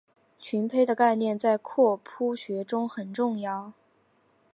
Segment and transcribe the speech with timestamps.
[0.39, 3.71] 群胚的概念在拓扑学中很重要。